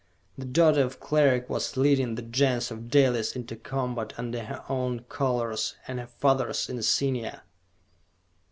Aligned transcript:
The 0.35 0.45
daughter 0.45 0.81
of 0.81 0.99
Cleric 0.99 1.47
was 1.47 1.77
leading 1.77 2.15
the 2.15 2.23
Gens 2.23 2.71
of 2.71 2.89
Dalis 2.89 3.35
into 3.35 3.55
combat 3.55 4.13
under 4.17 4.43
her 4.45 4.63
own 4.67 5.01
colors 5.01 5.75
and 5.87 5.99
her 5.99 6.07
father's 6.07 6.67
insignia! 6.67 7.43